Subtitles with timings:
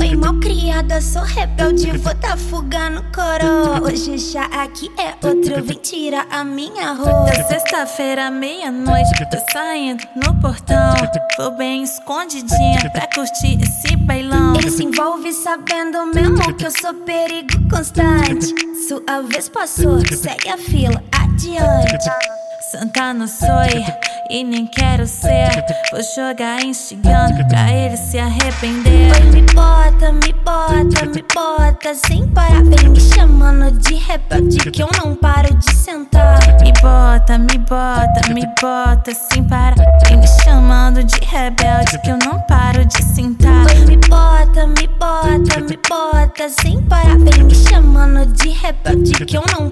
[0.00, 3.82] Oi, mal criada, sou rebelde, vou tá fugando coroa.
[3.82, 7.32] Hoje já aqui é outro, vem tirar a minha roupa.
[7.48, 10.94] Sexta-feira, meia-noite, tô saindo no portão.
[11.36, 14.54] Vou bem escondidinha pra curtir esse bailão.
[14.54, 18.54] Ele se envolve sabendo mesmo que eu sou perigo constante.
[18.86, 22.10] Sua vez passou, segue a fila, adiante.
[22.70, 25.50] Santa sou e nem quero ser.
[25.90, 29.12] Vou jogar instigando pra ele se arrepender.
[29.30, 32.64] Me bota, me bota, me bota sem parar.
[32.64, 36.40] Vem me chamando de rebelde que eu não paro de sentar.
[36.62, 39.74] Me bota, me bota, me bota sem parar.
[40.06, 43.66] Vem me chamando de rebelde que eu não paro de sentar.
[43.86, 47.18] Me bota, me bota, me bota sem parar.
[47.18, 49.68] Vem me chamando de rebelde que eu não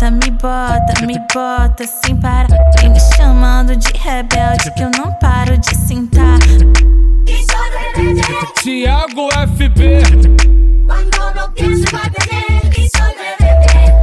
[0.00, 2.48] bota, me bota, me bota sem parar.
[2.78, 6.38] Vem me chamando de rebelde que eu não paro de sentar.
[8.62, 10.00] Tiago FB,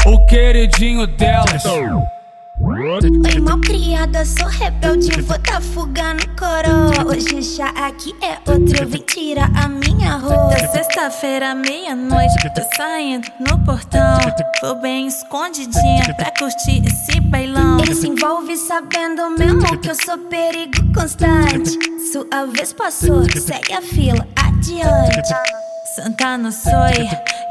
[0.06, 1.64] o queridinho delas.
[3.04, 7.14] Oi, mal criada, sou rebelde, vou tá fugando coroa.
[7.14, 10.58] Hoje já aqui é outro, vem tirar a minha roupa.
[10.72, 14.18] Sexta-feira, meia-noite, tô saindo no portão.
[14.64, 17.80] Vou bem escondidinha pra curtir esse bailão.
[17.82, 21.78] Ele se envolve sabendo mesmo que eu sou perigo constante.
[22.12, 25.57] Sua vez passou, segue a fila, adiante.
[25.98, 26.72] Santa não sou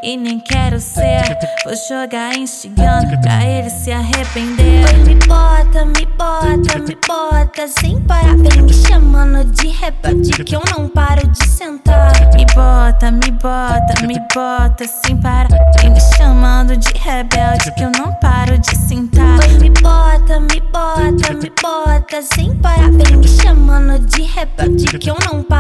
[0.05, 1.37] e nem quero ser.
[1.65, 4.85] Vou jogar instigando pra ele se arrepender.
[5.05, 8.37] Me bota, me bota, me bota sem parar.
[8.37, 12.13] Vem me chamando de rebelde que eu não paro de sentar.
[12.37, 15.49] Me bota, me bota, me bota sem parar.
[15.81, 19.41] Vem me chamando de rebelde que eu não paro de sentar.
[19.61, 22.93] Me bota, me bota, me bota sem parar.
[22.93, 25.56] Vem me chamando de rebelde que eu não paro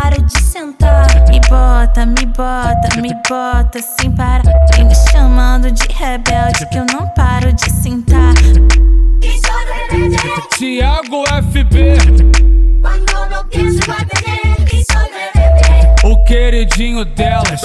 [2.37, 4.42] bota, me bota, sem parar.
[4.74, 8.35] Vem me chamando de rebelde que eu não paro de sentar.
[10.57, 11.97] Tiago FB,
[16.05, 17.63] o queridinho delas.